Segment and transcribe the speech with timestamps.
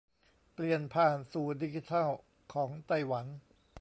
[0.53, 2.09] เปลี่ยนผ่านสู่ดิจิทัล
[2.53, 3.25] ของไต้หวัน